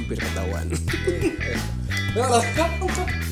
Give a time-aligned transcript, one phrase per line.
[0.00, 0.66] hampir ketahuan.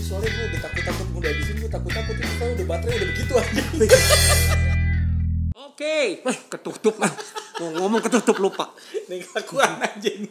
[0.08, 3.62] Soalnya gue udah takut-takut udah habisin gue takut-takut ini kan udah baterai udah begitu aja.
[5.68, 7.12] Oke, eh, ketutup ah.
[7.60, 8.72] Mau ngomong ketutup lupa.
[9.10, 10.26] Nih kelakuan anjing.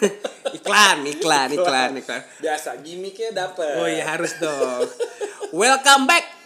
[0.60, 2.20] Iklan, iklan, iklan, iklan.
[2.42, 3.78] Biasa gimmicknya dapet.
[3.78, 4.90] Oh iya harus dong.
[5.54, 6.39] Welcome back.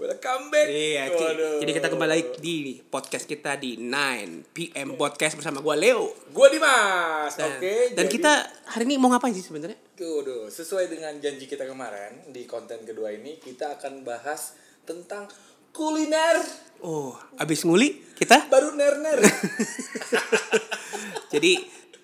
[0.00, 0.64] Welcome back.
[0.72, 1.12] Iya.
[1.12, 1.60] Waduh.
[1.60, 6.08] jadi kita kembali lagi di podcast kita di 9 PM podcast bersama gua Leo.
[6.32, 7.36] Gue Dimas.
[7.36, 7.92] Dan, Oke.
[7.92, 8.32] dan jadi- kita
[8.64, 9.76] hari ini mau ngapain sih sebenarnya?
[10.00, 14.56] Waduh, sesuai dengan janji kita kemarin di konten kedua ini kita akan bahas
[14.88, 15.28] tentang
[15.68, 16.40] kuliner
[16.80, 19.20] Oh, abis nguli kita baru ner-ner.
[21.36, 21.60] Jadi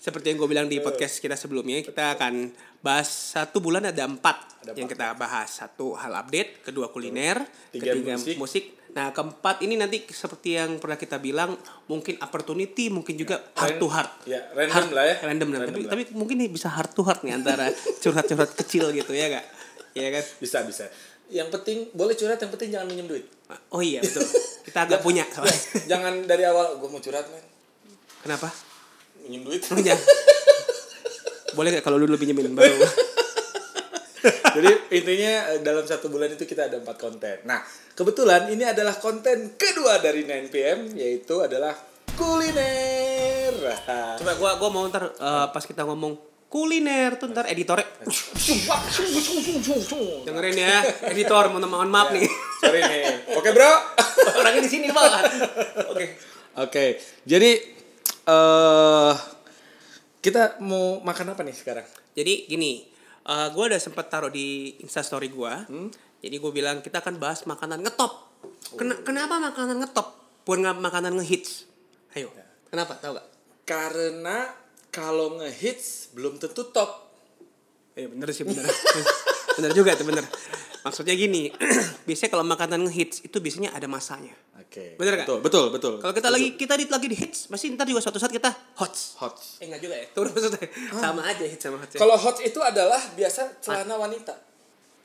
[0.06, 4.62] seperti yang gue bilang di podcast kita sebelumnya kita akan bahas satu bulan ada empat
[4.62, 8.37] Ada yang kita bahas satu hal update kedua kuliner Tiga ketiga musik.
[8.38, 8.65] musik.
[8.88, 13.87] nah keempat ini nanti seperti yang pernah kita bilang mungkin opportunity mungkin juga heart to
[13.87, 15.16] heart Ya, random Heart- lah ya.
[15.20, 15.59] random, lah.
[15.59, 15.91] Random tapi lah.
[15.91, 17.66] tapi mungkin nih bisa heart to heart nih antara
[18.02, 19.45] curhat-curhat kecil gitu ya gak
[19.93, 20.87] ya kan bisa bisa.
[21.26, 23.26] Yang penting boleh curhat yang penting jangan minjem duit.
[23.68, 24.23] oh iya betul
[24.66, 27.43] kita agak punya soalnya Jangan dari awal gue mau curhat men.
[28.20, 28.48] kenapa
[29.27, 29.63] Minjem duit.
[29.66, 29.99] punya
[31.57, 32.77] boleh gak kalau dulu pinjemin baru
[34.27, 37.45] Jadi intinya eh, dalam satu bulan itu kita ada empat konten.
[37.47, 37.60] Nah
[37.95, 41.77] kebetulan ini adalah konten kedua dari 9 PM yaitu adalah
[42.16, 43.54] kuliner.
[44.19, 46.16] Coba gua gua mau ntar eh, pas kita ngomong
[46.49, 47.85] kuliner tuh ntar editornya
[50.24, 50.79] dengerin ya
[51.13, 52.27] editor mohon mohon maaf nih
[52.59, 53.37] Sorry nih.
[53.37, 53.73] Oke bro.
[54.41, 55.10] orangnya di sini pak
[55.93, 56.07] oke
[56.57, 56.97] Oke,
[57.29, 57.76] jadi
[58.27, 59.15] eh
[60.21, 61.87] kita mau makan apa nih sekarang?
[62.16, 62.82] jadi gini
[63.27, 65.66] eh gua udah sempet taruh di instastory gua.
[66.16, 68.34] Jadi gua bilang kita akan bahas makanan ngetop.
[68.75, 70.15] Ken- kenapa makanan ngetop?
[70.43, 71.66] Bukan makanan ngehits.
[72.15, 72.31] Ayo
[72.71, 72.99] kenapa?
[72.99, 73.27] Tahu gak
[73.66, 74.47] Karena
[74.91, 77.10] kalau ngehits belum tentu top.
[77.94, 78.62] Iya bener sih bener.
[79.56, 80.21] Bener juga tuh bener
[80.87, 81.50] maksudnya gini
[82.06, 84.98] biasanya kalau makanan ngehits itu biasanya ada masanya Oke.
[84.98, 85.28] Bener nggak?
[85.28, 85.92] Betul, betul, betul.
[86.02, 89.14] Kalau kita lagi kita di, lagi di hits, pasti ntar juga suatu saat kita hots.
[89.20, 89.36] hot.
[89.62, 90.06] Eh enggak juga ya.
[90.10, 90.69] Turun maksudnya.
[90.97, 91.92] Sama aja hits sama hots.
[91.94, 91.98] ya.
[92.02, 94.34] Kalau hot itu adalah biasa celana wanita.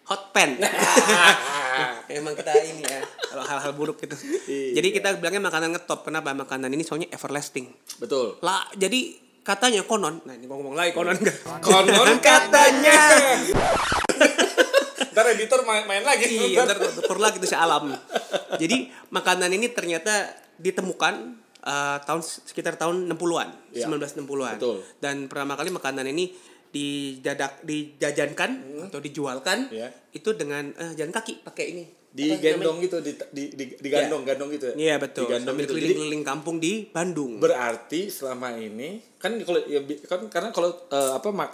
[0.07, 0.59] hot pen.
[2.19, 2.99] Emang kita ini ya.
[3.05, 4.15] Kalau hal-hal buruk gitu.
[4.49, 4.81] Iya.
[4.81, 6.03] Jadi kita bilangnya makanan ngetop.
[6.03, 6.35] Kenapa?
[6.35, 7.71] Makanan ini soalnya everlasting.
[8.01, 8.41] Betul.
[8.43, 9.13] Lah, jadi
[9.45, 10.19] katanya konon.
[10.25, 11.37] Nah, ini gua ngomong lagi konon enggak?
[11.63, 12.99] Konon katanya.
[15.11, 16.25] Ntar editor main, main lagi.
[16.27, 17.91] iya, ntar tukur lagi tuh si alam.
[18.55, 21.13] Jadi makanan ini ternyata ditemukan
[21.61, 23.85] eh, tahun sekitar tahun 60-an, Iya.
[23.87, 24.55] 1960-an.
[24.57, 24.77] Betul.
[24.97, 26.31] Dan pertama kali makanan ini
[26.71, 28.51] dijadak dijajankan
[28.87, 29.75] atau dijualkan Hmm.
[29.75, 29.87] Iya.
[30.11, 31.85] itu dengan eh, jalan kaki pakai ini.
[32.11, 34.75] Digendong gitu, di, di, di, digandong, gandong gitu ya.
[34.75, 35.27] Iya betul.
[35.27, 35.73] Digandong Sambil gitu.
[35.75, 37.39] Keliling-keliling kampung di Bandung.
[37.39, 41.51] berarti selama ini kan kalau ya, kan karena kalau eh, apa mak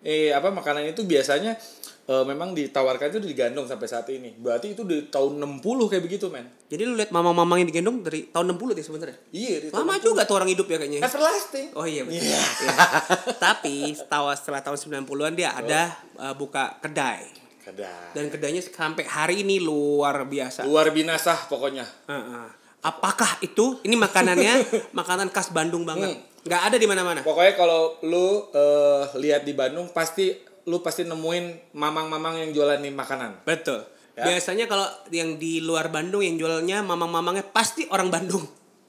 [0.00, 1.56] eh apa makanan itu biasanya
[2.04, 4.36] eh, memang ditawarkan itu digandong sampai saat ini.
[4.36, 6.46] Berarti itu di tahun 60 kayak begitu, men.
[6.68, 9.16] Jadi lu lihat mamang-mamang yang digendong dari tahun 60 deh sebenarnya.
[9.32, 11.00] Iya, Lama juga tuh orang hidup ya kayaknya.
[11.04, 11.66] Everlasting.
[11.76, 12.20] Oh iya betul.
[12.20, 12.40] Iya.
[12.40, 12.76] Iya.
[13.44, 15.80] Tapi setelah setelah tahun 90-an dia ada
[16.20, 17.44] uh, buka kedai.
[17.64, 18.12] Kadang.
[18.12, 20.68] Dan kedainya sampai hari ini luar biasa.
[20.68, 21.88] Luar binasa pokoknya.
[22.04, 22.46] Heeh.
[22.84, 24.60] Apakah itu ini makanannya
[24.98, 26.12] makanan khas Bandung banget?
[26.12, 26.44] Hmm.
[26.44, 27.20] Nggak ada di mana-mana.
[27.24, 32.90] Pokoknya kalau lu eh, lihat di Bandung pasti lu pasti nemuin mamang-mamang yang jualan nih
[32.90, 33.44] makanan.
[33.44, 33.84] Betul.
[34.14, 34.24] Ya.
[34.26, 38.46] Biasanya kalau yang di luar Bandung yang jualnya mamang-mamangnya pasti orang Bandung.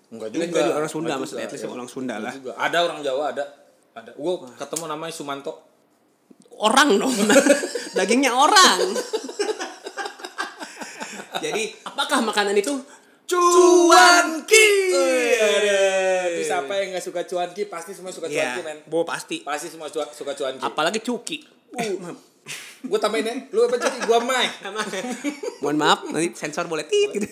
[0.07, 0.59] Enggak Enggak juga.
[0.61, 1.69] juga orang Sunda Enggak maksudnya, juga, at least ya.
[1.71, 2.33] orang Sunda Enggak lah.
[2.33, 2.51] juga.
[2.55, 3.43] Ada orang Jawa ada.
[3.95, 4.11] Ada.
[4.13, 5.53] Gue ketemu namanya Sumanto.
[6.55, 7.11] Orang dong.
[7.97, 8.79] Dagingnya orang.
[11.35, 12.71] Jadi, apakah makanan itu
[13.25, 14.67] Cuanki.
[16.37, 17.65] Bisa apa yang nggak suka cuanki?
[17.65, 18.77] Pasti semua suka Iya, cuanki, men.
[18.85, 19.41] bo pasti.
[19.41, 20.61] Pasti semua suka cuanki.
[20.61, 21.37] Apalagi cuki.
[22.85, 23.35] Gue tambahin ya.
[23.49, 23.99] Lu apa cuki?
[24.05, 24.45] Gua mai.
[25.61, 27.25] Mohon maaf, nanti sensor boleh tit gitu.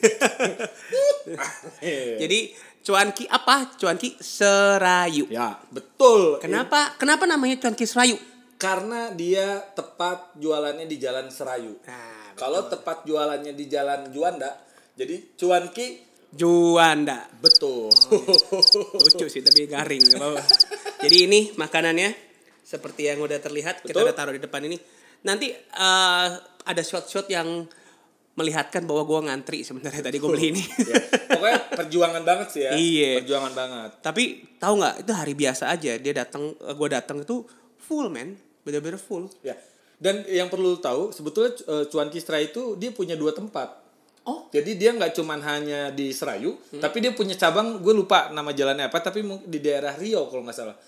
[2.21, 2.39] Jadi
[2.81, 3.77] cuanki apa?
[3.77, 5.29] Cuanki serayu.
[5.29, 6.41] ya, betul.
[6.41, 6.97] Kenapa?
[6.97, 8.17] Kenapa namanya cuanki serayu?
[8.57, 11.75] Karena dia tepat jualannya di Jalan Serayu.
[11.83, 14.55] Nah, Kalau tepat jualannya di Jalan Juanda,
[14.95, 15.99] jadi cuanki
[16.33, 17.29] Juanda.
[17.43, 17.93] betul.
[18.97, 20.01] Lucu sih tapi garing.
[21.03, 22.32] Jadi ini makanannya
[22.63, 24.07] seperti yang udah terlihat kita Betul.
[24.09, 24.79] udah taruh di depan ini.
[25.27, 26.29] Nanti eh,
[26.63, 27.67] ada shot-shot yang
[28.33, 30.63] melihatkan bahwa gua ngantri sebenarnya tadi gue beli ini.
[30.89, 30.95] ya.
[31.37, 32.71] Pokoknya perjuangan banget sih ya.
[32.73, 33.11] Iya.
[33.21, 33.91] Perjuangan banget.
[34.01, 34.23] Tapi
[34.57, 37.45] tahu nggak itu hari biasa aja dia datang eh, gua datang itu
[37.77, 38.33] full man,
[38.65, 39.29] bener-bener full.
[39.45, 39.53] Ya.
[40.01, 43.85] Dan yang perlu tahu sebetulnya eh, Cuan Kistra itu dia punya dua tempat.
[44.23, 47.83] Oh, Jadi dia nggak cuman hanya di Serayu, tapi dia punya cabang.
[47.83, 50.79] Gue lupa nama jalannya apa, tapi di daerah Rio kalau nggak salah.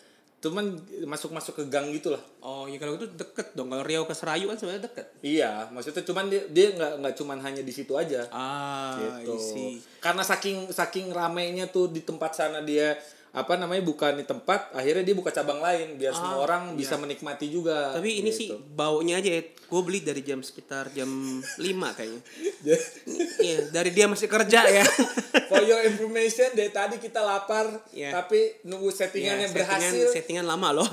[0.46, 0.78] Cuman
[1.10, 2.22] masuk-masuk ke gang gitu lah.
[2.46, 3.74] Oh, ya kalau itu deket dong.
[3.74, 5.08] Kalau Riau ke Serayu kan sebenarnya deket.
[5.26, 8.30] Iya, maksudnya cuman dia dia nggak nggak cuman hanya di situ aja.
[8.30, 9.34] Ah, gitu.
[9.34, 9.82] isi.
[9.98, 12.94] Karena saking saking ramainya tuh di tempat sana dia
[13.36, 17.52] apa namanya bukan di tempat, akhirnya dia buka cabang lain biar semua orang bisa menikmati
[17.52, 17.92] juga.
[17.92, 18.00] Ah, iya.
[18.00, 18.64] Tapi ini sih gitu.
[18.72, 19.44] baunya aja ya.
[19.66, 21.06] Gue beli dari jam sekitar jam
[21.60, 21.68] 5
[22.00, 22.22] kayaknya.
[23.36, 24.82] Iya, dari dia masih kerja ya.
[25.52, 28.16] For your information, dari tadi kita lapar, Iya.
[28.16, 30.08] tapi nunggu settingannya Iya, settingan, berhasil.
[30.16, 30.90] settingan lama loh.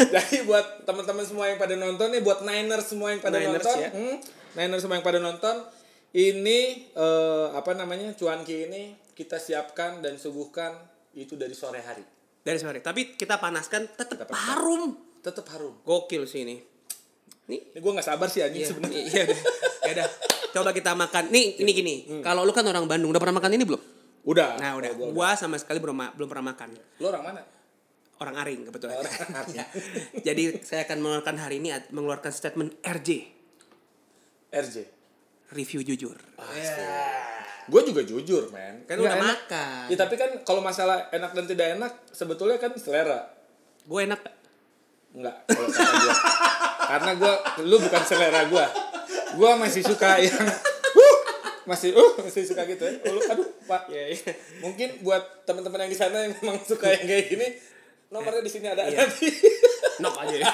[0.00, 3.76] Jadi buat teman-teman semua yang pada nonton nih, buat Niners semua yang pada Niners, nonton,
[3.78, 3.90] ya.
[3.92, 4.16] hmm,
[4.56, 5.56] Niners semua yang pada nonton,
[6.12, 10.72] ini eh, apa namanya cuanki ini kita siapkan dan suguhkan
[11.14, 12.04] itu dari sore hari,
[12.40, 12.80] dari sore.
[12.80, 14.96] Tapi kita panaskan tetap harum.
[15.20, 15.78] tetap harum.
[15.82, 16.56] Gokil sih ini.
[17.42, 19.00] Nih, Ini gue nggak sabar sih anjing Iya, sebenarnya.
[19.02, 19.38] iya udah.
[19.82, 20.08] Ya udah.
[20.52, 21.30] Coba kita makan.
[21.30, 21.94] Nih, ini gini.
[22.20, 23.82] Kalau lu kan orang Bandung, udah pernah makan ini belum?
[24.22, 24.58] Udah.
[24.58, 24.90] Nah, udah.
[24.94, 26.74] Gua, Gua sama sekali belum belum pernah makan.
[27.02, 27.40] Lu orang mana?
[28.22, 28.94] Orang Aring kebetulan.
[28.94, 29.56] Orang Aring.
[29.58, 29.66] Ya.
[30.22, 33.08] Jadi saya akan mengeluarkan hari ini mengeluarkan statement RJ,
[34.54, 34.76] RJ.
[35.50, 36.16] review jujur.
[37.64, 38.82] Gue juga jujur, men.
[38.84, 39.28] Kan Nggak udah enak.
[39.46, 39.84] makan.
[39.86, 43.30] Ya, tapi kan kalau masalah enak dan tidak enak, sebetulnya kan selera.
[43.82, 44.18] Gue enak.
[44.18, 44.36] gak?
[45.12, 46.14] Enggak, kalau kata.
[46.82, 48.64] Karena gua lu bukan selera gua.
[49.32, 51.16] Gua masih suka yang uh,
[51.62, 52.96] masih uh masih suka gitu ya.
[53.06, 53.88] Lu aduh, Pak.
[53.88, 54.32] Iya, iya.
[54.58, 57.46] Mungkin buat teman-teman yang di sana yang memang suka yang kayak gini,
[58.08, 59.04] nomornya di sini ada Iya.
[59.04, 59.28] nanti.
[60.00, 60.48] Nok aja ya.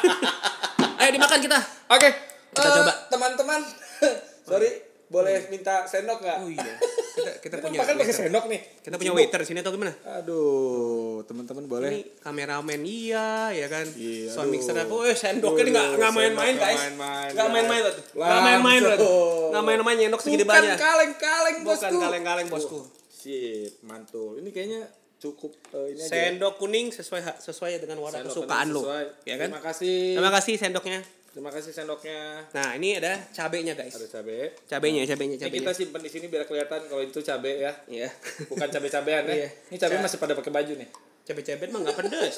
[0.98, 1.58] Ayo dimakan kita.
[1.88, 2.08] Oke.
[2.50, 2.92] Kita eh, coba.
[3.08, 3.60] Teman-teman,
[4.48, 4.70] sorry,
[5.08, 6.36] boleh minta sendok nggak?
[6.38, 6.74] Oh iya.
[7.18, 8.60] Kita kita Kita punya makan pakai sendok nih.
[8.78, 9.92] Kita punya waiter sini atau gimana?
[10.14, 11.90] Aduh, teman-teman boleh.
[11.90, 13.88] Ini kameramen iya, ya kan.
[13.90, 14.86] Iya, Sound mixer apa?
[14.86, 16.78] Oh, sendoknya ini nggak main-main sendok guys.
[16.78, 17.54] nggak main-main, Nggak guys.
[17.56, 17.94] main-main loh.
[18.14, 18.80] Nggak main-main.
[18.84, 19.48] Langsung.
[19.48, 20.76] Nggak main-main nyendok segede Bukan banyak.
[20.78, 21.96] kaleng-kaleng Bukan bosku.
[21.98, 22.78] kaleng-kaleng bosku.
[23.08, 24.38] Sip, mantul.
[24.38, 24.82] Ini kayaknya
[25.18, 26.10] cukup eh, ini aja.
[26.14, 28.86] Sendok kuning sesuai sesuai dengan warna Sendok kesukaan lo.
[29.24, 29.50] Ya kan?
[29.50, 29.96] Terima kasih.
[30.14, 31.00] Terima kasih sendoknya.
[31.28, 32.40] Terima kasih sendoknya.
[32.50, 33.92] Nah, ini ada cabenya guys.
[33.92, 34.58] Ada cabe.
[34.64, 35.58] Cabenya, cabenya, Ini cabenya.
[35.60, 37.72] kita simpen di sini biar kelihatan kalau itu cabe ya.
[37.86, 38.08] Iya.
[38.48, 39.34] Bukan cabe-cabean ya.
[39.36, 39.48] Iya.
[39.68, 40.88] Ini cabe Ca- masih pada pakai baju nih.
[41.22, 42.36] Cabe-cabe mah nggak pedes.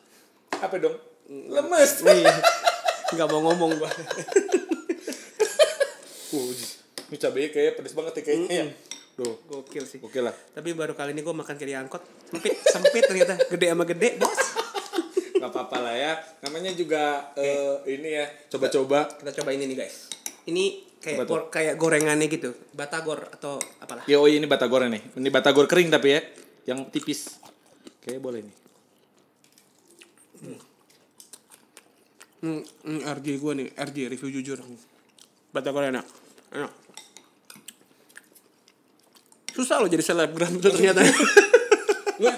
[0.64, 0.96] Apa dong?
[1.28, 1.90] Lemes.
[2.06, 2.34] Iya.
[3.08, 3.90] Nggak mau ngomong gua.
[6.26, 6.50] Uh,
[7.06, 8.66] ini cabe kayak pedes banget ya kayaknya ya.
[9.16, 10.02] Duh, Gokil sih.
[10.02, 10.34] oke lah.
[10.52, 12.02] Tapi baru kali ini gua makan kayak di angkot.
[12.28, 13.38] Sempit, sempit ternyata.
[13.46, 14.34] Gede sama gede, bos.
[15.46, 16.12] Gak apa-apa lah ya.
[16.42, 18.26] Namanya juga eh, ini ya.
[18.50, 19.06] Coba-coba.
[19.06, 20.10] Kita coba ini nih guys.
[20.50, 20.64] Ini
[20.98, 22.50] kayak gor- kayak gorengannya gitu.
[22.74, 24.02] Batagor atau apalah.
[24.10, 25.02] Ya oh ini batagor nih.
[25.14, 26.20] Ini batagor kering tapi ya.
[26.66, 27.38] Yang tipis.
[28.02, 28.56] Kayaknya boleh nih.
[32.46, 34.58] Hmm, hmm, RJ gue nih, RJ review jujur.
[35.50, 36.06] Batagor enak.
[36.52, 36.72] Enak.
[39.56, 41.00] Susah loh jadi selebgram tuh ternyata.
[42.22, 42.28] Lu,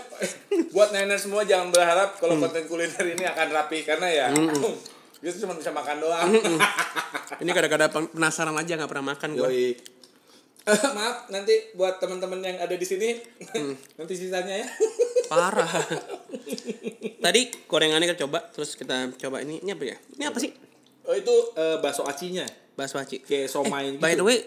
[0.79, 4.27] buat nenek semua jangan berharap kalau konten kuliner ini akan rapi karena ya
[5.19, 6.31] kita cuma bisa makan doang.
[7.43, 9.49] ini kadang-kadang pen- penasaran aja nggak pernah makan gue.
[9.51, 9.75] Eh,
[10.97, 13.19] maaf nanti buat teman-teman yang ada di sini
[13.99, 14.67] nanti sisanya ya.
[15.27, 15.67] Parah.
[17.19, 19.59] Tadi gorengannya kita coba, terus kita coba ini.
[19.59, 19.97] Ini apa ya?
[20.15, 20.55] Ini apa sih?
[21.03, 22.47] Oh itu eh, bakso acinya.
[22.79, 23.19] Bakso aci.
[23.19, 24.23] Kayak somai Eh, By gitu.
[24.23, 24.39] the way,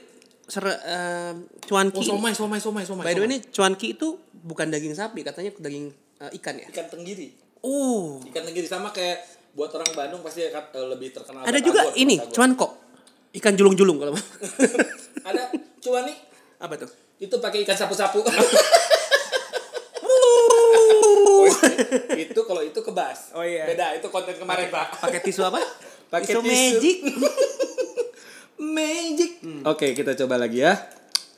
[0.47, 1.35] ser, eh,
[1.67, 1.99] cuanki.
[1.99, 3.03] Oh somai somai somai somai.
[3.03, 5.91] By the way ini cuanki itu bukan daging sapi, katanya daging
[6.21, 6.67] eh, ikan ya.
[6.69, 7.33] ikan tenggiri.
[7.65, 8.21] Oh.
[8.29, 9.25] Ikan tenggiri sama kayak
[9.57, 11.41] buat orang Bandung pasti akan eh, lebih terkenal.
[11.43, 12.35] Ada batagor, juga ini, batagor.
[12.37, 12.67] cuanko.
[13.31, 14.23] Ikan julung-julung kalau mau.
[15.29, 15.49] ada
[15.81, 16.17] cuan nih
[16.61, 16.91] apa tuh?
[17.21, 18.25] itu pakai ikan sapu-sapu.
[21.41, 21.49] Oh,
[22.13, 23.33] itu kalau itu kebas.
[23.33, 23.65] Oh, iya.
[23.65, 25.01] Beda, itu konten kemarin, Pak.
[25.01, 25.57] Pakai tisu apa?
[26.13, 26.53] Pakai tisu tisu.
[26.53, 26.97] magic.
[28.77, 29.31] Magic.
[29.65, 30.77] Oke, kita coba lagi ya.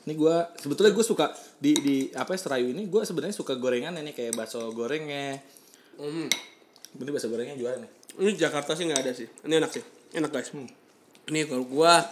[0.04, 3.96] Ini gua sebetulnya gue suka di di apa ya, Serayu ini gue sebenarnya suka gorengan
[3.96, 5.40] ini kayak bakso gorengnya.
[5.96, 6.28] Hmm.
[7.00, 7.90] Ini bakso gorengnya juara nih.
[8.20, 9.26] Ini Jakarta sih nggak ada sih.
[9.48, 9.84] Ini enak sih.
[10.12, 10.52] Enak guys.
[11.32, 12.04] Ini kalau gua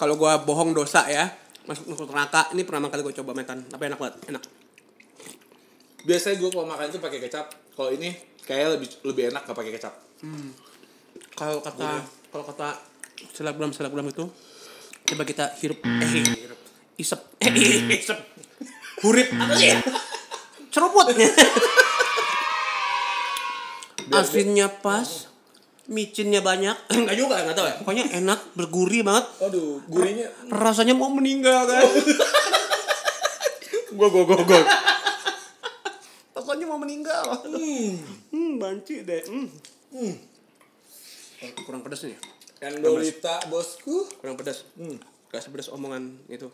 [0.00, 1.28] kalau gua bohong dosa ya.
[1.68, 2.48] Masuk masuk neraka.
[2.56, 3.68] Ini pertama kali gua coba makan.
[3.68, 4.16] Tapi enak banget.
[4.32, 4.42] Enak.
[6.02, 7.46] Biasanya gue kalau makan itu pakai kecap.
[7.78, 8.10] Kalau ini
[8.42, 9.94] kayak lebih lebih enak gak pakai kecap.
[11.38, 12.02] Kalau kata
[12.34, 12.68] kalau kata
[13.30, 14.26] selebgram selebgram itu
[15.02, 16.60] coba kita hirup eh hirup
[17.02, 17.20] isep.
[17.42, 17.50] Eh
[17.92, 18.18] isep.
[19.02, 19.28] Hurip.
[19.34, 19.74] Apa sih?
[20.70, 21.10] Ceruput
[24.12, 25.28] asinnya pas
[25.88, 26.76] micinnya banyak.
[26.92, 27.74] Enggak juga enggak tahu ya.
[27.82, 29.24] Pokoknya enak bergurih banget.
[29.42, 30.28] Aduh, gurihnya.
[30.52, 31.82] rasanya mau meninggal kan
[33.92, 34.62] Gue gue gue gue.
[36.32, 37.24] rasanya mau meninggal.
[37.44, 38.56] Hmm.
[38.56, 39.22] Banci deh.
[39.26, 39.48] Hmm.
[39.92, 40.14] Hmm.
[41.66, 42.16] kurang pedas nih.
[42.62, 44.06] Endolita bosku.
[44.22, 44.96] kurang pedas Hmm.
[45.28, 46.46] gak sepedas omongan itu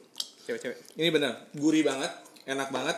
[0.49, 2.09] cewek-cewek Ini bener, gurih banget,
[2.49, 2.97] enak banget.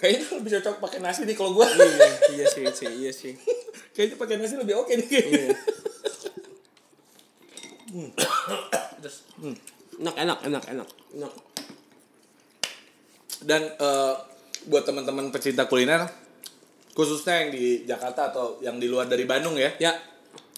[0.00, 1.66] Kayaknya lebih cocok pakai nasi nih kalau gue.
[1.68, 2.08] iya
[2.40, 3.36] iya sih, sih iya sih
[3.98, 5.34] kayaknya pakai nasi lebih oke nih kayaknya.
[5.42, 5.50] Iya.
[9.02, 9.26] Terus,
[9.98, 10.88] enak enak enak enak
[11.18, 11.32] enak.
[13.42, 14.14] Dan eh,
[14.70, 16.06] buat teman-teman pecinta kuliner
[16.94, 19.98] khususnya yang di Jakarta atau yang di luar dari Bandung ya, Ya,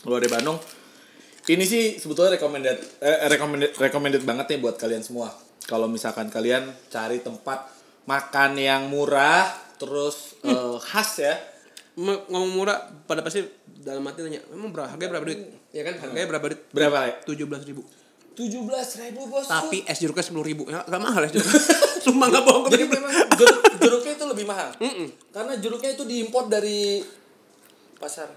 [0.05, 0.61] luar dari Bandung.
[1.49, 5.33] Ini sih sebetulnya recommended eh, recommended recommended banget nih buat kalian semua.
[5.71, 7.71] Kalau misalkan kalian cari tempat
[8.11, 9.47] makan yang murah
[9.79, 11.35] terus eh, khas ya.
[11.95, 13.47] M- ngomong murah pada pasti
[13.81, 15.41] dalam hati nanya, emang berapa harganya berapa duit?
[15.71, 16.61] Ya kan harganya berapa duit?
[16.75, 17.15] Berapa ya?
[17.23, 17.87] Tujuh belas ribu.
[18.35, 19.47] Tujuh belas ribu bos.
[19.47, 20.67] Tapi es jeruknya sepuluh ribu.
[20.67, 21.47] Ya, gak mahal es jeruk.
[22.05, 22.67] Sumpah gak bohong.
[22.73, 24.69] Jadi memang jeruk, jeruknya itu lebih mahal.
[25.31, 27.05] Karena jeruknya itu diimpor dari
[28.01, 28.33] pasar.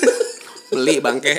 [0.72, 1.34] beli bangke.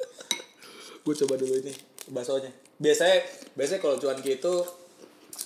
[1.04, 1.72] Gue coba dulu ini
[2.12, 2.69] baksonya.
[2.80, 3.16] Biasanya
[3.52, 4.54] biasanya kalau cuanki itu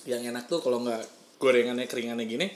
[0.07, 1.03] yang enak tuh kalau nggak
[1.37, 2.47] gorengannya keringannya gini,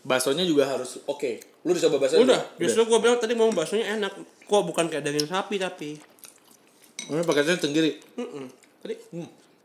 [0.00, 1.42] baksonya juga harus oke.
[1.60, 2.16] Lu udah coba bakso?
[2.16, 4.12] Udah, justru gue bilang tadi mau baksonya enak.
[4.46, 5.98] Kok bukan kayak daging sapi tapi.
[7.04, 7.98] Ini paketnya tenggiri.
[8.16, 8.46] Mm-mm.
[8.80, 8.94] Tadi,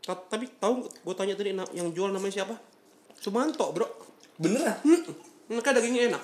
[0.02, 2.58] ta- tapi tahu gue tanya tadi na- yang jual namanya siapa?
[3.16, 3.86] Sumanto bro.
[4.36, 4.76] Beneran?
[4.82, 6.22] Hmm, kan dagingnya enak.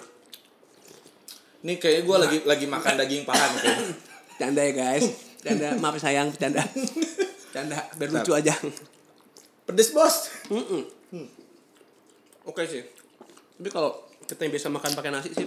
[1.63, 3.97] Nih kayaknya gue lagi lagi makan daging paha nih.
[4.37, 5.07] Canda ya guys.
[5.47, 6.61] Canda, maaf sayang, canda.
[7.53, 8.55] Canda, biar lucu aja.
[9.69, 10.33] Pedes bos.
[10.49, 10.83] Mm-mm.
[12.43, 12.83] Oke sih.
[13.61, 13.95] Tapi kalau
[14.25, 15.47] kita yang biasa makan pakai nasi sih,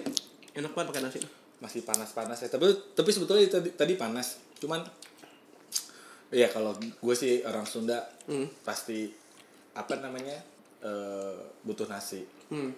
[0.54, 1.20] enak banget pakai nasi.
[1.60, 2.48] Masih panas-panas ya.
[2.48, 4.40] Tapi tapi sebetulnya tadi tadi panas.
[4.62, 4.86] Cuman
[6.34, 8.50] Iya kalau gue sih orang Sunda Hmm.
[8.66, 9.08] pasti
[9.78, 10.36] apa namanya
[10.82, 12.26] eh, butuh nasi.
[12.50, 12.74] Hmm.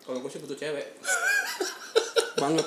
[0.00, 0.86] Kalau gue sih butuh cewek.
[2.42, 2.66] Banget.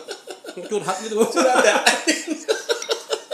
[0.69, 1.27] Curhat gitu gue.
[1.27, 1.77] Curhat ya?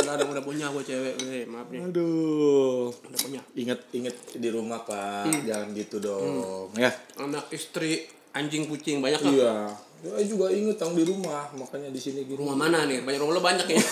[0.09, 1.21] Enggak ada udah punya gue cewek.
[1.21, 1.85] Eh, maaf nih.
[1.85, 2.89] Aduh.
[2.89, 3.45] Udah punya.
[3.53, 6.73] Ingat ingat di rumah pak, jangan gitu dong.
[6.73, 6.89] Ya.
[7.21, 9.29] Anak istri, anjing kucing banyak lah.
[9.29, 9.69] Iya.
[10.01, 12.41] Gue juga inget tang di rumah, makanya di sini gini.
[12.41, 13.05] Rumah mana nih?
[13.05, 13.77] Banyak rumah lo banyak ya.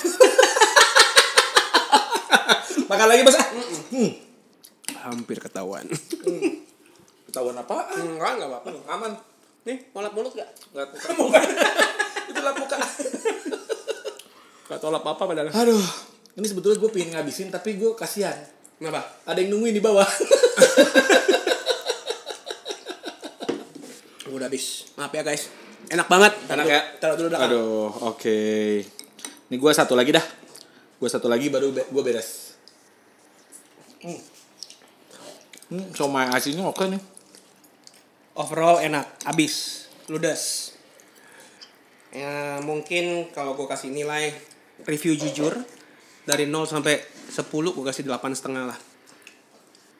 [2.90, 3.38] Makan lagi bos.
[3.38, 3.48] ah.
[3.94, 4.12] Hmm.
[4.98, 5.86] Hampir ketahuan.
[7.30, 7.94] Ketahuan apa?
[7.94, 8.74] Enggak, enggak apa-apa.
[8.90, 9.14] Aman.
[9.70, 10.50] Nih, mau lap mulut gak?
[10.74, 11.38] Nggak muka.
[12.34, 12.82] Itu lap muka.
[14.68, 15.48] Gak tau lap apa padahal.
[15.48, 15.80] Aduh.
[16.38, 18.36] Ini sebetulnya gue pengen ngabisin tapi gue kasihan.
[18.78, 19.02] Kenapa?
[19.26, 20.06] Ada yang nungguin di bawah.
[24.38, 24.94] Udah habis.
[24.94, 25.50] Maaf ya guys.
[25.90, 26.38] Enak banget.
[26.46, 26.82] Enak ya?
[27.02, 27.42] Taruh dulu dah.
[27.42, 28.38] Aduh, oke.
[29.50, 30.22] Ini gue satu lagi dah.
[31.02, 32.54] Gue satu lagi baru be gue beres.
[34.06, 34.22] Hmm.
[35.74, 37.02] Hmm, somai asinnya oke nih.
[38.38, 39.26] Overall enak.
[39.26, 39.88] Habis.
[40.06, 40.76] Ludes.
[42.14, 44.38] Ya mungkin kalau gue kasih nilai
[44.86, 45.54] review jujur
[46.22, 48.80] dari 0 sampai 10 gue kasih delapan setengah lah.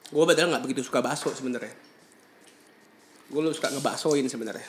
[0.08, 1.72] Gue padahal nggak begitu suka bakso sebenarnya.
[3.28, 4.64] Gue lu suka ngebaksoin sebenarnya.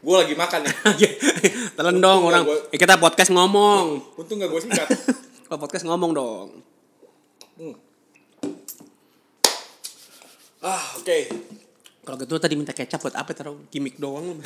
[0.00, 0.74] Gue lagi makan nih.
[1.76, 2.44] Telan dong orang.
[2.44, 4.14] gua- Eh, kita podcast ngomong.
[4.14, 4.88] Untung gak gue singkat.
[5.46, 6.48] Kalau podcast ngomong dong.
[10.60, 11.18] ah, oke.
[12.02, 14.36] Kalau gitu tadi minta kecap buat apa taruh gimmick doang.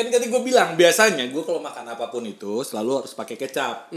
[0.00, 3.92] Kan tadi gue bilang biasanya gue kalau makan apa pun itu selalu harus pakai kecap.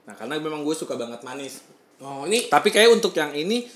[0.00, 1.66] Nah karena memang gue suka banget manis.
[1.98, 3.66] Oh ini Tapi kayak untuk yang ini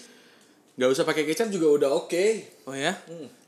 [0.74, 2.24] nggak usah pakai kecap juga udah oke.
[2.64, 2.94] Oh ya.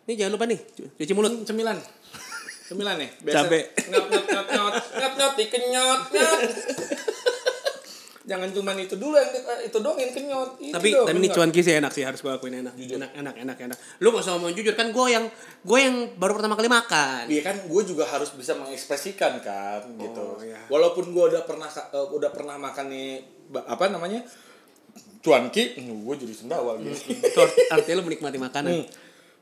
[0.04, 1.30] Ini jangan lupa nih cu- cuci mulut.
[1.32, 1.78] Hmm, cemilan.
[2.66, 3.10] Cemilan nih.
[3.24, 3.60] Cabe.
[3.86, 6.40] Nyot nyot nyot nyot nyot nyot dikenyot nyot.
[8.26, 10.50] Jangan cuman itu dulu yang di- itu dong yang kenyot.
[10.58, 12.74] Ini tapi dong, tapi ini cuan kisi enak sih harus gue akuin enak.
[12.74, 12.98] Jujur.
[12.98, 13.78] Enak enak enak enak.
[13.96, 15.30] Lu gak usah ngomong jujur kan gue yang
[15.62, 17.24] gue yang baru pertama kali makan.
[17.26, 20.18] Iya kan gue juga harus bisa mengekspresikan kan gitu.
[20.18, 20.58] Oh, iya.
[20.66, 21.78] Walaupun gue udah pernah eh,
[22.08, 23.22] udah pernah makan nih
[23.54, 24.26] apa namanya
[25.20, 26.94] cuanki, gue jadi sendawa gitu.
[27.24, 28.70] Itu art- artinya lu menikmati makanan.
[28.72, 28.86] Hmm.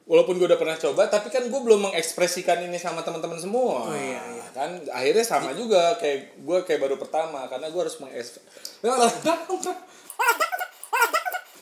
[0.05, 3.89] Walaupun gue udah pernah coba, tapi kan gue belum mengekspresikan ini sama teman-teman semua.
[3.89, 4.45] Oh, iya, iya.
[4.53, 7.97] Kan akhirnya sama juga kayak gue kayak baru pertama karena gue harus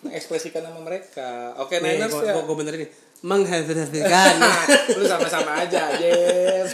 [0.02, 1.54] mengekspresikan sama mereka.
[1.62, 2.34] Oke, Nih, Niners gue, ya.
[2.34, 2.90] gue, gue benerin.
[3.22, 4.34] Menghasilkan.
[4.98, 6.66] Lu sama-sama aja, Jen.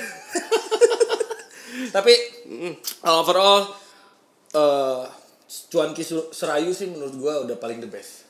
[1.92, 2.12] Tapi
[3.04, 3.68] overall
[4.48, 5.04] eh
[5.68, 6.00] cuanki
[6.32, 8.24] serayu sih menurut gua udah paling the best.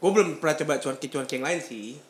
[0.00, 2.00] gue belum pernah coba cuanki cuanki yang lain sih.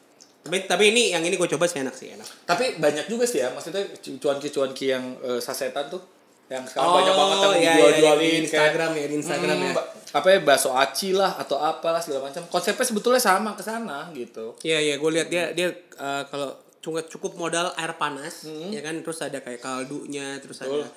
[0.41, 2.25] Tapi tapi ini yang ini gue coba sih enak sih enak.
[2.49, 6.01] Tapi banyak juga sih ya, maksudnya cu- cuanki-cuanki yang eh, sasetan tuh
[6.49, 9.57] yang sekarang Oh, banyak banget yang iya, iya, dijual-jualin di kayak, Instagram ya, di Instagram
[9.57, 9.73] hmm, ya.
[9.77, 12.43] ba- apa ya bakso aci lah atau apalah segala macam.
[12.51, 14.59] Konsepnya sebetulnya sama ke sana gitu.
[14.65, 18.97] Iya iya gue lihat dia dia eh, kalau cukup cukup modal air panas ya kan
[19.05, 20.81] terus ada kayak kaldunya terus Betul.
[20.81, 20.89] ada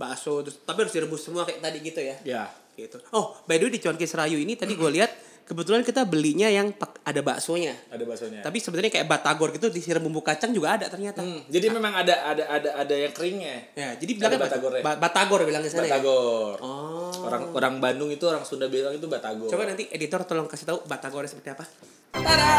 [0.00, 2.16] bakso terus tapi harus direbus semua kayak tadi gitu ya.
[2.24, 2.44] Ya.
[2.72, 2.96] Gitu.
[3.10, 5.10] Oh, by the way di Cuanki Serayu ini tadi gue lihat
[5.48, 7.72] kebetulan kita belinya yang ada baksonya.
[7.88, 8.44] Ada baksonya.
[8.44, 11.24] Tapi sebenarnya kayak batagor gitu disiram bumbu kacang juga ada ternyata.
[11.24, 13.72] Hmm, jadi memang ada ada ada ada yang keringnya.
[13.72, 14.82] Ya, jadi bilangnya batagor ya?
[14.84, 15.96] ba- batagor bilangnya sana ya.
[15.96, 16.60] Batagor.
[16.60, 17.24] Oh.
[17.24, 19.48] Orang orang Bandung itu orang Sunda bilang itu batagor.
[19.48, 21.64] Coba nanti editor tolong kasih tahu batagornya seperti apa.
[22.12, 22.52] Tada!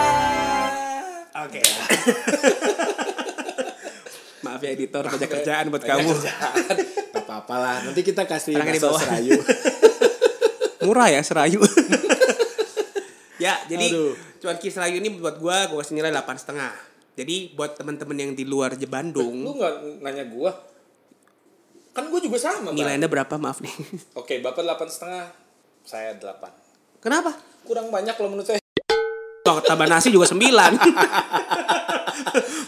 [1.46, 1.62] Oke.
[4.40, 6.10] Maaf ya editor banyak kerjaan buat Banyak kamu.
[6.10, 6.76] kerjaan.
[7.12, 7.78] Gak apa-apa lah.
[7.86, 9.38] Nanti kita kasih bakso serayu.
[10.88, 11.60] Murah ya serayu.
[13.40, 14.14] ya, jadi Aduh.
[14.38, 16.38] cuanki serayu ini buat gua gua kasih nilai 8,5.
[16.38, 16.74] setengah.
[17.16, 20.52] Jadi buat teman-teman yang di luar Je- Lu Bandung, nggak nanya gua?
[21.92, 22.76] Kan gua juga sama, Bang.
[22.76, 23.34] nilai Anda berapa?
[23.36, 23.74] Maaf nih.
[24.20, 25.26] Oke, Bapak delapan setengah,
[25.82, 26.52] saya delapan.
[27.00, 27.32] Kenapa?
[27.64, 28.60] Kurang banyak kalau menurut saya.
[29.44, 30.38] Oh, tambah nasi juga 9.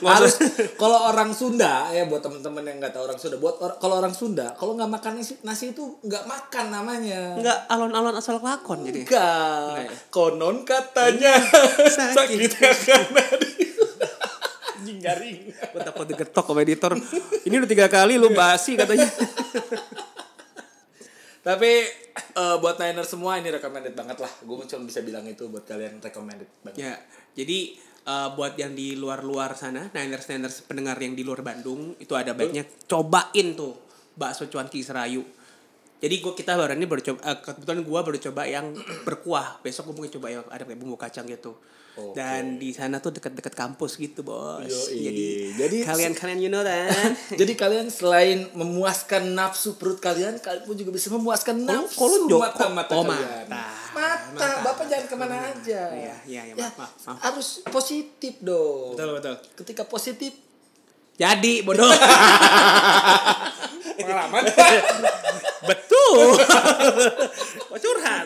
[0.01, 0.33] Harus
[0.81, 4.13] kalau orang Sunda ya buat teman-teman yang nggak tahu orang Sunda, buat or- kalau orang
[4.13, 7.37] Sunda kalau nggak makan nasi, nasi itu nggak makan namanya.
[7.37, 9.05] Enggak alon-alon asal lakon jadi.
[9.05, 9.85] Enggak.
[9.85, 9.91] Ya?
[10.09, 12.17] Konon katanya Sakit.
[12.17, 12.51] sakit
[12.89, 13.51] karena di
[14.81, 15.37] anjing garing.
[15.53, 16.91] Gue takut digetok sama editor.
[17.45, 19.05] Ini udah tiga kali lu basi katanya.
[21.41, 21.71] Tapi
[22.13, 24.29] eh, buat Niner semua ini recommended banget lah.
[24.41, 26.77] Gue cuma bisa bilang itu buat kalian recommended banget.
[26.81, 26.93] ya,
[27.33, 27.77] jadi
[28.11, 32.35] eh, buat yang di luar-luar sana, Niners Niners pendengar yang di luar Bandung itu ada
[32.35, 33.73] baiknya cobain tuh
[34.19, 35.23] bakso cuanki serayu.
[36.01, 38.73] Jadi gua kita baru ini baru coba eh, kebetulan gua baru coba yang
[39.07, 39.61] berkuah.
[39.63, 41.55] Besok gua mungkin coba yang ada kayak bumbu kacang gitu.
[41.91, 42.15] Oke.
[42.15, 44.63] Dan di sana tuh dekat-dekat kampus gitu, Bos.
[44.63, 45.11] Yoi.
[45.11, 45.27] Jadi,
[45.59, 46.87] Jadi kalian-kalian you know kan.
[47.39, 52.41] Jadi kalian selain memuaskan nafsu perut kalian, kalian pun juga bisa memuaskan nafsu kalau jok-
[52.47, 53.45] mata-mata oh, kalian.
[53.51, 53.67] mata
[54.33, 54.63] mata.
[54.65, 55.51] Bapak jangan ke mana mata.
[55.55, 55.81] aja.
[55.91, 57.17] Iya, iya, iya ya, ya, maaf, maaf.
[57.19, 58.95] Harus positif dong.
[58.95, 59.35] Betul, betul.
[59.59, 60.33] Ketika positif
[61.21, 61.85] jadi bodoh.
[64.01, 64.41] Pengalaman.
[65.69, 66.33] betul.
[67.69, 68.25] Oh, curhat.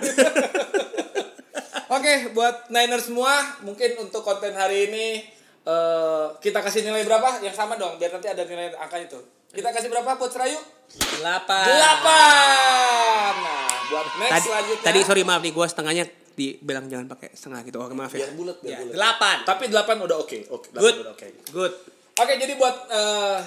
[1.85, 5.21] Oke, okay, buat Niner semua, mungkin untuk konten hari ini
[5.67, 7.43] uh, kita kasih nilai berapa?
[7.43, 9.19] Yang sama dong, biar nanti ada nilai angka itu.
[9.53, 10.57] Kita kasih berapa buat Serayu?
[10.57, 11.21] 8.
[11.21, 13.54] 8
[13.87, 14.83] buat next Tadi, selanjutnya.
[14.83, 17.77] tadi sorry maaf nih, gue setengahnya dibilang jangan pakai setengah gitu.
[17.77, 18.23] Oke maaf ya.
[18.23, 18.93] Biar bulat, biar Ya, bulat.
[18.93, 19.35] Delapan.
[19.43, 20.37] Tapi delapan udah oke.
[20.49, 20.95] Oke, delapan Good.
[20.99, 21.27] udah oke.
[21.49, 21.73] Good.
[22.15, 23.39] Oke, jadi buat eh,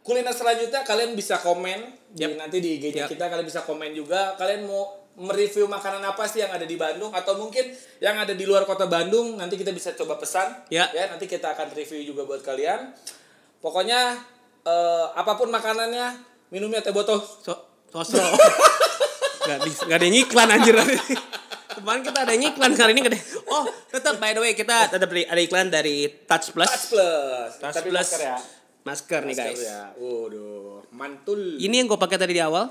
[0.00, 1.78] kuliner selanjutnya kalian bisa komen
[2.08, 2.34] di, Yap.
[2.36, 3.08] nanti di IG Yap.
[3.08, 7.12] kita kalian bisa komen juga kalian mau mereview makanan apa sih yang ada di Bandung
[7.12, 10.88] atau mungkin yang ada di luar kota Bandung nanti kita bisa coba pesan Ya.
[10.88, 12.90] nanti kita akan review juga buat kalian
[13.58, 14.16] pokoknya
[14.62, 16.16] eh, apa pun makanannya
[16.48, 17.52] minumnya teh botol So,
[17.86, 18.24] sosro.
[19.42, 20.76] gak, di, gak ada yang iklan anjir.
[21.72, 23.18] Kemarin kita ada yang iklan kali ini ada.
[23.48, 26.68] Oh, tetap by the way kita tetap ada iklan dari Touch Plus.
[26.68, 28.04] Touch plus Touch tapi Plus.
[28.04, 28.36] masker ya
[28.82, 29.62] Masker nih Masker guys.
[29.62, 32.66] ya waduh mantul Ini yang gue pakai tadi di awal.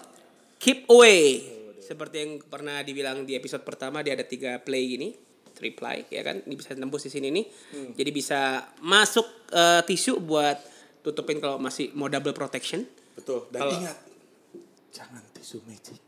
[0.57, 1.41] Keep away.
[1.81, 5.15] Seperti yang pernah dibilang di episode pertama dia ada tiga play gini,
[5.51, 6.43] three ply ya kan.
[6.43, 7.45] Ini bisa tembus di sini nih.
[7.73, 7.91] Hmm.
[7.95, 8.39] Jadi bisa
[8.79, 10.61] masuk eh, tisu buat
[11.01, 12.85] tutupin kalau masih mau double protection.
[13.11, 13.97] betul dan Kalau- ingat
[14.91, 15.99] jangan tisu magic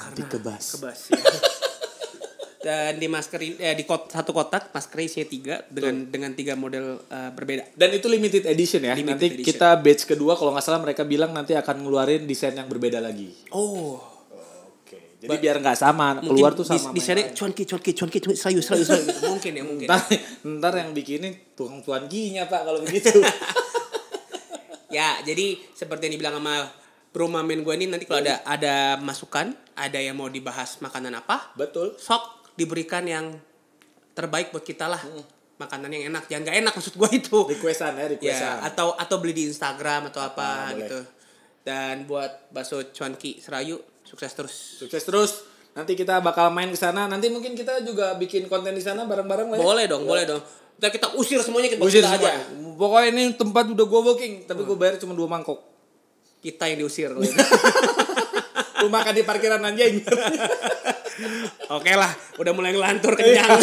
[0.00, 1.20] nanti kebas Kebas ya.
[2.60, 7.00] Dan di masker eh, di kot, satu kotak maskernya isinya tiga dengan dengan tiga model
[7.08, 7.72] eh, berbeda.
[7.72, 8.92] Dan itu limited edition ya.
[8.92, 9.48] Limited nanti edition.
[9.48, 13.32] kita batch kedua kalau nggak salah mereka bilang nanti akan ngeluarin desain yang berbeda lagi.
[13.56, 13.96] Oh,
[14.84, 15.24] Oke.
[15.24, 16.92] Jadi biar nggak sama, keluar tuh sama.
[16.92, 19.24] Di, sana cuanki cuanki cuanki serayu serayu gitu.
[19.24, 19.88] mungkin ya mungkin.
[19.88, 20.00] Ntar,
[20.44, 23.24] ntar yang bikinin tuang tuan ginya pak kalau begitu.
[24.90, 26.66] Ya, jadi seperti yang dibilang sama
[27.10, 31.50] bro mamen gue ini nanti kalau ada ada masukan, ada yang mau dibahas makanan apa,
[31.54, 31.94] Betul.
[31.96, 32.22] sok
[32.54, 33.34] diberikan yang
[34.12, 35.00] terbaik buat kita lah.
[35.56, 37.38] Makanan yang enak, yang gak enak maksud gue itu.
[37.46, 38.56] Requestan ya, Ya, requestan.
[38.64, 40.76] atau atau beli di Instagram atau Ah, apa boleh.
[40.80, 40.98] gitu.
[41.60, 44.54] Dan buat bakso cuanki serayu sukses terus.
[44.78, 45.32] Sukses terus.
[45.70, 47.04] Nanti kita bakal main ke sana.
[47.04, 49.56] Nanti mungkin kita juga bikin konten di sana bareng-bareng lah.
[49.56, 49.62] ya.
[49.62, 50.40] Boleh dong, boleh dong.
[50.74, 52.32] Kita kita usir semuanya kita, Usir kita semua.
[52.32, 52.40] aja.
[52.74, 55.60] Pokoknya ini tempat udah gue booking, tapi gue bayar cuma dua mangkok.
[56.40, 57.12] Kita yang diusir.
[58.80, 60.00] Lu makan di parkiran anjing.
[61.76, 63.60] Oke lah, udah mulai ngelantur kenyang.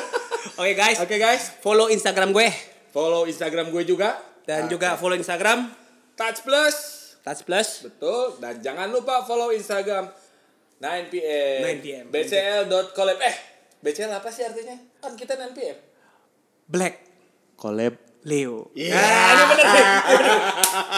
[0.60, 2.48] Oke guys, Oke guys, follow Instagram gue
[2.90, 5.70] follow Instagram gue juga dan juga follow Instagram
[6.18, 6.76] Touch Plus.
[7.22, 7.86] Touch Plus.
[7.86, 8.36] Betul.
[8.42, 10.10] Dan jangan lupa follow Instagram
[10.82, 11.60] 9pm.
[11.64, 12.04] 9pm.
[12.12, 13.18] bcl.collab.
[13.24, 13.36] Eh,
[13.80, 14.76] BCL apa sih artinya?
[15.00, 15.78] Kan kita 9pm.
[16.68, 16.94] Black
[17.56, 18.09] Collab.
[18.22, 18.68] Leo.
[18.72, 19.86] Iya, Ah, ini bener nih.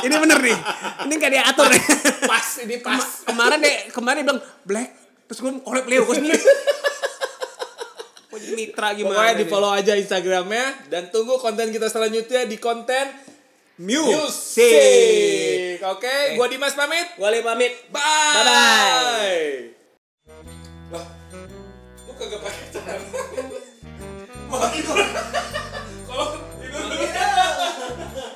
[0.03, 0.59] ini bener nih.
[1.01, 1.83] Ini gak diatur nih.
[2.25, 2.99] Pas, ini pas.
[2.99, 4.91] Kema- kemarin deh, kemarin dia bilang black,
[5.27, 6.43] terus gue collab Leo gue sendiri.
[8.53, 9.15] Mitra gimana?
[9.15, 13.07] Pokoknya di follow aja Instagramnya dan tunggu konten kita selanjutnya di konten
[13.79, 14.61] Music.
[14.61, 15.79] Music.
[15.81, 17.07] Oke, gua Dimas pamit.
[17.15, 17.73] Gue Leo pamit.
[17.89, 18.03] Bye.
[18.35, 19.49] Bye-bye.
[20.91, 21.07] Lah,
[22.03, 23.07] lu kagak pakai celana.
[24.51, 24.97] Mati gua.
[26.05, 26.27] Kalau
[26.73, 28.32] ハハハハ!